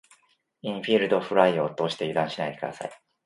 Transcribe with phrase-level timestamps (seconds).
[0.63, 2.91] インフィールドフライを落として油断しないで下さい。